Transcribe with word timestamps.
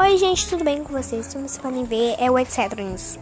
Oi, 0.00 0.16
gente, 0.16 0.48
tudo 0.48 0.62
bem 0.62 0.84
com 0.84 0.92
vocês? 0.92 1.26
Como 1.34 1.48
vocês 1.48 1.58
podem 1.58 1.82
ver, 1.82 2.14
é 2.20 2.30
o 2.30 2.38
Etc. 2.38 2.56
News. 2.78 3.18